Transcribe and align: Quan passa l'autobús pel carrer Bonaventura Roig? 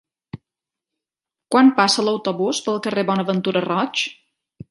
Quan 1.55 1.69
passa 1.81 2.05
l'autobús 2.07 2.63
pel 2.69 2.81
carrer 2.87 3.05
Bonaventura 3.13 3.65
Roig? 3.69 4.07